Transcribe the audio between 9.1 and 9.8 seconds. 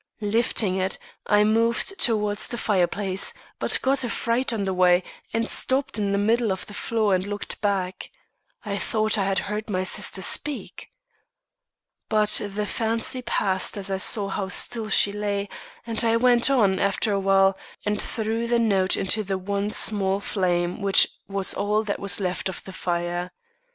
I had heard